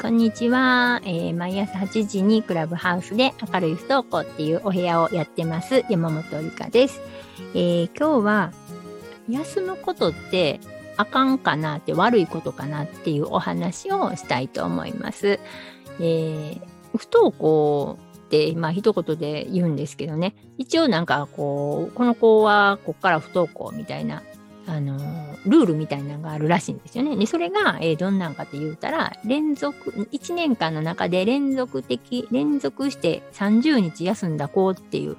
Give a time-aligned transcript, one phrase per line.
[0.00, 1.00] こんにちは。
[1.04, 7.00] えー毎朝8時にクラブハウスで明るい不登校っていうお部屋をやってます山本理香です。
[7.54, 8.52] えー今日は
[9.28, 10.60] 休むことって
[10.96, 15.38] あかんかなって悪いことかなっていうお話をしたいと思います。
[16.00, 16.60] えー
[16.96, 24.22] 不登校ってまあ一言で言うんですけどね一応なんかこうこの子はこっから不登校みたいな
[24.66, 24.96] あの
[25.44, 27.16] ルールみたいなのがあるらしいんですよね。
[27.16, 35.16] でそれが、えーどんなんかって言うたら連続1年間の中で連続的連続して30日休んだ子っていう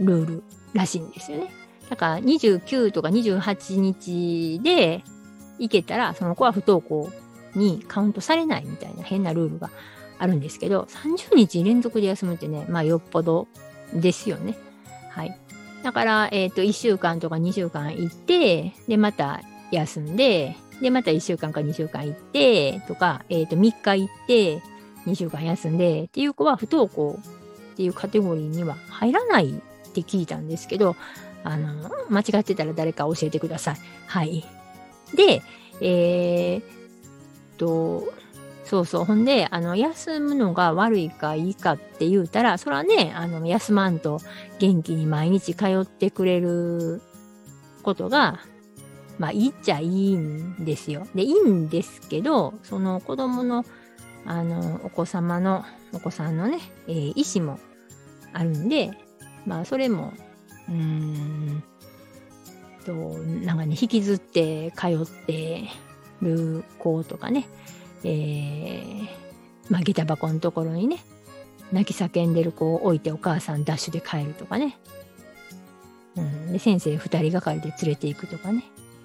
[0.00, 1.50] ルールらしいんですよね。
[1.88, 5.02] だから29とか28日で
[5.58, 7.10] 行けたらその子は不登校
[7.54, 9.70] にカウントされないみたいな変なルールが
[10.18, 13.48] あるんですけど30日連続で休むってねまあよっぽど
[13.92, 14.56] ですよね。
[15.10, 15.38] はい。
[15.82, 24.62] だから、えっ、と、1週間とか2週間行って、で、また休んで、で、また1週間か2週間行って、とか、えっ、と、3日行って、
[25.06, 27.18] 2週間休んで、っていう子は不登校
[27.72, 30.96] っていうカテゴリーには入らないって聞いたんですけど、
[31.44, 33.76] あの、間違ってたら誰か教えてください。
[34.06, 34.44] はい。
[35.14, 35.42] で、
[35.80, 36.64] えーっ
[37.56, 38.12] と、
[38.70, 39.04] そうそう。
[39.04, 44.20] ほんで、あの、休むのが悪いかいいかって言うたら、それはね、あの、休まんと
[44.60, 47.02] 元気に毎日通ってくれる
[47.82, 48.38] ことが、
[49.18, 51.08] まあ、いいっちゃいいんですよ。
[51.16, 53.64] で、いいんですけど、その子供の、
[54.24, 57.58] あの、お子様の、お子さんのね、えー意思も
[58.32, 58.92] あるんで、
[59.46, 60.12] まあ、それも、
[60.68, 61.64] うーん、
[62.86, 65.64] と、なんかね、引きずって通って
[66.22, 67.48] る子とかね、
[68.04, 69.08] えー、
[69.68, 70.98] まあ、下駄箱のところにね、
[71.72, 74.78] 泣き叫んでる子を置いてお母さんダッシュで帰るとかね。
[76.16, 78.64] うん、で先生2人がかりで連れて行くとかね。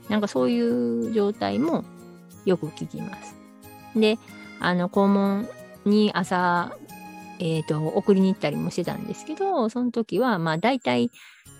[0.09, 1.83] なんかそういう状態も
[2.45, 3.35] よく聞きます。
[3.95, 4.17] で、
[4.59, 5.47] あの、校門
[5.85, 6.75] に朝、
[7.39, 11.11] えっ、と、送りに行ったりもしてたんですけど、その時は、まあ大体、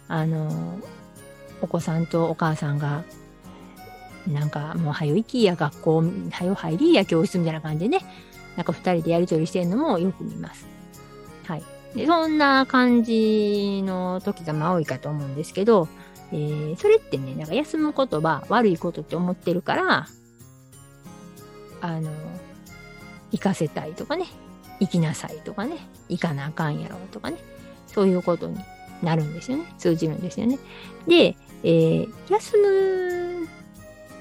[0.07, 0.79] あの、
[1.62, 3.03] お子さんとお母さんが、
[4.28, 8.06] なんかもう、はよ行きや学校、はよ入りや教室みたいな感じでね、
[8.56, 10.66] なんか2人でやり取りしてるのもよく見ます。
[11.46, 11.63] はい。
[11.96, 15.88] で、そんな感じの時がまあ多いかと思うんですけど、
[16.31, 20.08] えーそれってね、なんか休むことは悪いことって思ってるから、
[21.81, 22.09] あの、
[23.31, 24.25] 行かせたいとかね、
[24.80, 25.78] 行きなさいとかね、
[26.09, 27.38] 行かなあかんやろとかね、
[27.88, 28.58] そういうことに
[29.03, 29.66] なるんですよね。
[29.78, 30.58] 通じるんですよね。
[31.08, 33.15] で、えー休む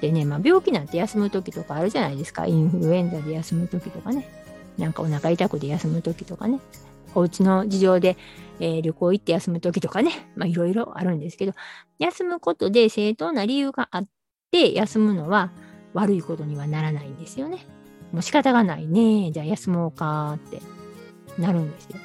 [0.05, 2.45] ってね、まあ、病気なんて休む時とかあるじゃないですか。
[2.45, 4.27] インフルエンザで休む時とかね。
[4.77, 6.59] なんかお腹痛くて休む時とかね。
[7.15, 8.17] お家の事情で、
[8.59, 10.31] えー旅行行って休む時とかね。
[10.35, 11.53] まあいろいろあるんですけど、
[11.97, 14.07] 休むことで正当な理由があっ
[14.51, 15.51] て休むのは
[15.93, 17.65] 悪いことにはならないんですよね。
[18.11, 19.31] もう仕方がないね。
[19.31, 20.61] じゃあ休もうかって
[21.39, 21.97] なるんですよ。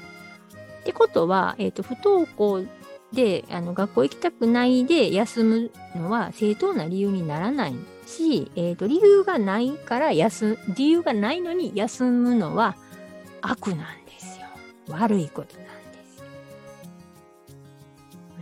[0.81, 2.65] ってことは、えっ、と、不登校
[3.13, 7.75] であの学校行きたくないで休むのは正当な理由にならない
[8.07, 12.77] し、えー、と理由がないから休理由がないのに休むのは
[13.43, 14.47] 悪なんですよ。
[14.89, 15.73] 悪いことなんで
[16.05, 16.25] すよ。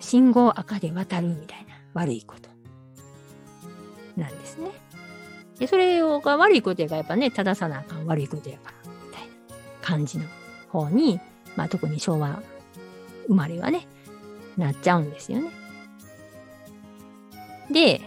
[0.01, 2.49] 信号赤で渡るみたいな悪いこと
[4.21, 4.71] なんですね。
[5.59, 9.29] でそれが悪いことやからやっぱね正さなあかん悪いことやからみたいな
[9.81, 10.25] 感じの
[10.69, 11.21] 方に、
[11.57, 12.43] まあ、特に昭和
[13.27, 13.87] 生まれはね
[14.59, 15.51] なっちゃうんですよね。
[17.71, 18.01] で、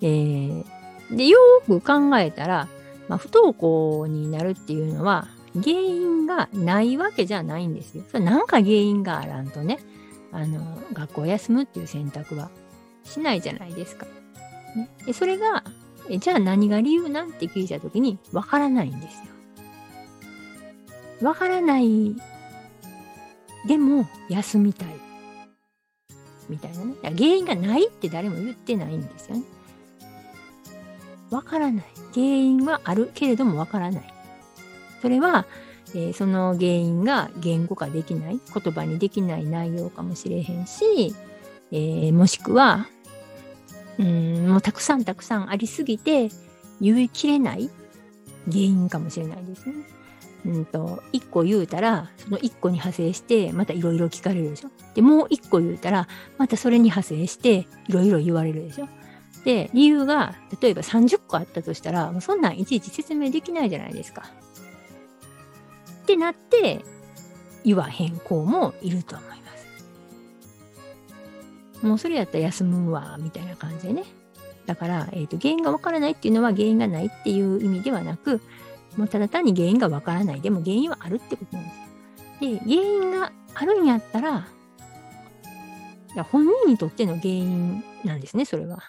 [0.00, 0.76] えー
[1.10, 2.68] で、よーく考えたら、
[3.08, 8.04] まあ、不登校になるっていうのは、原因がないわけじゃないんですよ。
[8.10, 9.78] それなんか原因があらんとね、
[10.32, 12.50] あの、学校休むっていう選択は
[13.04, 14.06] しないじゃないですか。
[14.74, 15.64] ね、でそれが、
[16.10, 19.20] えじゃあ何が理由なんて聞いたときに、わからないんです
[21.20, 21.28] よ。
[21.28, 22.16] わからない。
[23.66, 24.88] でも、休みたい。
[26.48, 26.94] みたいなね。
[27.02, 29.44] 原因がないって誰も言ってないんですよね。
[31.30, 31.84] わからない。
[32.14, 34.14] 原因はあるけれどもわからない。
[35.02, 35.46] それは、
[35.94, 41.14] えーその原因が言語化できない、言葉にできない内容かもしれへんし、
[41.72, 42.88] えーもしくは、
[43.98, 46.28] うん、もうたくさんたくさんありすぎて
[46.80, 47.70] 言い切れない
[48.46, 49.74] 原因かもしれないですね。
[50.46, 54.70] うんと、一個言うたら、その一個に派生して、またいろいろ聞かれるでしょ。
[54.94, 56.08] で、もう一個言うたら、
[56.38, 58.88] またそれに派生して、いろいろ言われるでしょ。
[59.44, 64.22] で、理由が、例えば30個あったとしたら、もうそんなんいちいち説明できないじゃないですか。
[66.02, 66.84] ってなって、
[67.64, 69.34] 言わへん子もいると思いま
[71.80, 71.86] す。
[71.86, 74.04] もうそれやったら休むわ、みたいな感じでね。
[74.66, 78.40] だから、えーと原因がわからないっていうのは原因がないっていう意味ではなく、
[78.96, 80.40] もうただ単に原因がわからない。
[80.40, 81.72] でも原因はあるってことなんで
[82.40, 82.58] すよ。
[82.58, 84.48] で、原因があるんやったら、
[86.14, 88.82] いや本人にとっての原因なんですね、それは。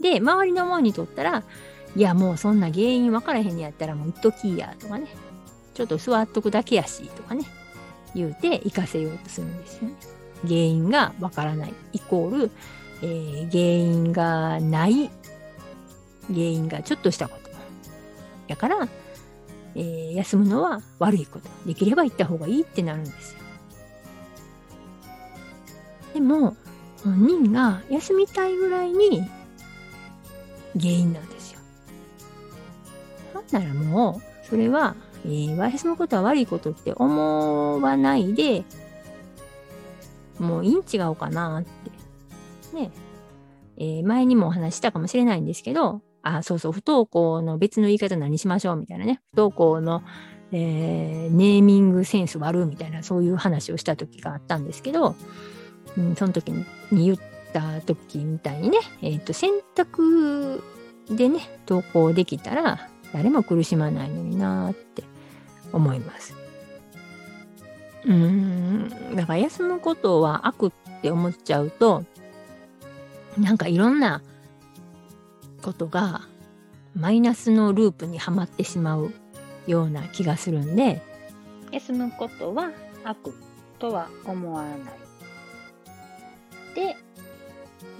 [0.00, 1.44] で、周りの者にとったら、
[1.96, 5.08] いや、もうそんな原因分からへんやったらもう言っときや、とかね。
[5.74, 7.44] ちょっと座っとくだけやし、とかね。
[8.14, 9.94] 言うて行かせようとするんですよね。
[10.42, 11.74] 原因が分からない。
[11.92, 12.50] イコール、
[13.02, 15.10] えー、原因がない
[16.28, 17.50] 原因がちょっとしたこと。
[18.48, 18.88] だから、
[19.74, 21.48] えー、休むのは悪いこと。
[21.66, 23.40] できれば行った方がいいってなるんですよ。
[26.14, 26.56] でも、
[27.04, 29.22] 本人が休みたいぐらいに
[30.78, 31.60] 原因なんですよ。
[33.32, 38.64] ほんならもう、それは、えー、休むことは悪いことって思わないで、
[40.38, 41.64] もういいん違うかなっ
[42.72, 42.76] て。
[42.76, 42.90] ね。
[43.76, 49.20] えー、前にもお話したかもしれないんですけど、あ、そうそう、不登校の別の言い方何しましょうみたいなね。
[49.34, 50.02] 不登校の、
[50.52, 55.14] えー、ネーミングセンス悪みたいな、そういう話をした時があったんですけど、
[55.96, 57.18] うん、その時に言っ
[57.52, 60.62] た時みたいにね、えっ、ー、と、選択
[61.08, 65.04] でね、投稿できたら、誰も苦しまないのになーって
[65.72, 66.34] 思います。
[68.04, 72.04] うーん、だから休むことは悪って思っちゃうと、
[73.38, 74.22] なんかいろんな
[75.60, 76.22] ことが
[76.94, 79.12] マイナスのループにはまってしまう
[79.66, 81.02] ような気がするんで、
[81.70, 82.70] 休むことは
[83.04, 83.32] 悪
[83.78, 84.78] とは思わない
[86.74, 86.96] で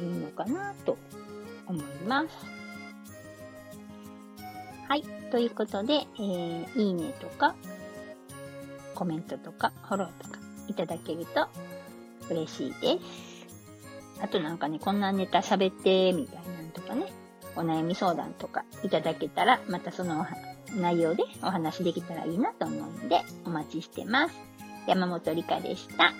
[0.00, 0.98] いいのかなと
[1.66, 2.28] 思います。
[4.88, 5.02] はい。
[5.30, 7.54] ということで、えー、いいねとか、
[8.94, 11.46] コメントとか、フォローとかいただけると
[12.28, 14.22] 嬉しいです。
[14.22, 17.06] あとなんかね、こんなネタ喋って、みたいなのとかね、
[17.56, 20.26] お悩み相談とかいただけたら、またその
[20.76, 24.34] 内容でお話できたらいいなと思うんで、お待ちしてます。
[24.86, 26.12] 山本理香でした。